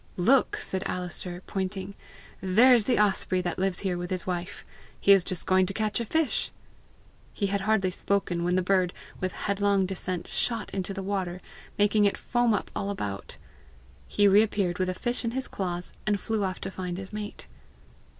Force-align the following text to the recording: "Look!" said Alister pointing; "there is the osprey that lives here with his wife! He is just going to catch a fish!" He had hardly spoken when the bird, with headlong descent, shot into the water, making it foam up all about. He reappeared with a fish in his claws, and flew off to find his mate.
"Look!" 0.17 0.55
said 0.57 0.81
Alister 0.87 1.43
pointing; 1.45 1.93
"there 2.41 2.73
is 2.73 2.85
the 2.85 2.97
osprey 2.97 3.39
that 3.41 3.59
lives 3.59 3.81
here 3.81 3.99
with 3.99 4.09
his 4.09 4.25
wife! 4.25 4.65
He 4.99 5.11
is 5.11 5.23
just 5.23 5.45
going 5.45 5.67
to 5.67 5.75
catch 5.75 5.99
a 5.99 6.05
fish!" 6.05 6.49
He 7.33 7.45
had 7.45 7.61
hardly 7.61 7.91
spoken 7.91 8.43
when 8.43 8.55
the 8.55 8.63
bird, 8.63 8.93
with 9.19 9.31
headlong 9.33 9.85
descent, 9.85 10.27
shot 10.27 10.71
into 10.73 10.91
the 10.95 11.03
water, 11.03 11.39
making 11.77 12.05
it 12.05 12.17
foam 12.17 12.51
up 12.51 12.71
all 12.75 12.89
about. 12.89 13.37
He 14.07 14.27
reappeared 14.27 14.79
with 14.79 14.89
a 14.89 14.95
fish 14.95 15.23
in 15.23 15.31
his 15.37 15.47
claws, 15.47 15.93
and 16.07 16.19
flew 16.19 16.43
off 16.43 16.59
to 16.61 16.71
find 16.71 16.97
his 16.97 17.13
mate. 17.13 17.45